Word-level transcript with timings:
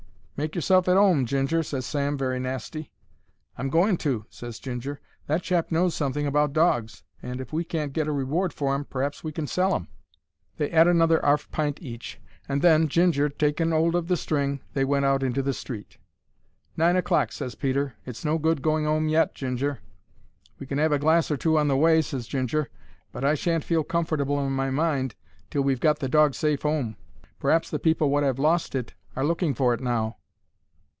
"Make 0.37 0.55
yourself 0.55 0.87
at 0.87 0.97
'ome, 0.97 1.27
Ginger," 1.27 1.61
ses 1.61 1.85
Sam, 1.85 2.17
very 2.17 2.39
nasty. 2.39 2.89
"I'm 3.59 3.69
going 3.69 3.95
to," 3.97 4.25
ses 4.31 4.57
Ginger. 4.57 4.99
"That 5.27 5.43
chap 5.43 5.71
knows 5.71 5.93
something 5.93 6.25
about 6.25 6.51
dogs, 6.51 7.03
and, 7.21 7.39
if 7.39 7.53
we 7.53 7.63
can't 7.63 7.93
get 7.93 8.07
a 8.07 8.11
reward 8.11 8.51
for 8.51 8.73
'im, 8.73 8.85
p'r'aps 8.85 9.23
we 9.23 9.31
can 9.31 9.45
sell 9.45 9.75
'im." 9.75 9.87
They 10.57 10.71
'ad 10.71 10.87
another 10.87 11.23
arf 11.23 11.51
pint 11.51 11.77
each, 11.79 12.19
and 12.49 12.63
then, 12.63 12.87
Ginger 12.87 13.29
taking 13.29 13.71
'old 13.71 13.93
of 13.93 14.07
the 14.07 14.17
string, 14.17 14.61
they 14.73 14.83
went 14.83 15.05
out 15.05 15.21
into 15.21 15.43
the 15.43 15.53
street. 15.53 15.99
"Nine 16.75 16.95
o'clock," 16.95 17.31
ses 17.31 17.53
Peter. 17.53 17.93
"It's 18.07 18.25
no 18.25 18.39
good 18.39 18.63
going 18.63 18.87
'ome 18.87 19.09
yet, 19.09 19.35
Ginger." 19.35 19.81
"We 20.57 20.65
can 20.65 20.79
'ave 20.79 20.95
a 20.95 20.97
glass 20.97 21.29
or 21.29 21.37
two 21.37 21.59
on 21.59 21.67
the 21.67 21.77
way," 21.77 22.01
ses 22.01 22.25
Ginger; 22.27 22.67
"but 23.11 23.23
I 23.23 23.35
sha'n't 23.35 23.63
feel 23.63 23.83
comfortable 23.83 24.43
in 24.43 24.53
my 24.53 24.71
mind 24.71 25.13
till 25.51 25.61
we've 25.61 25.79
got 25.79 25.99
the 25.99 26.09
dog 26.09 26.33
safe 26.33 26.65
'ome. 26.65 26.95
P'r'aps 27.39 27.69
the 27.69 27.77
people 27.77 28.09
wot 28.09 28.23
'ave 28.23 28.41
lost 28.41 28.73
it 28.73 28.95
are 29.15 29.23
looking 29.23 29.53
for 29.53 29.71
it 29.75 29.81
now." 29.81 30.17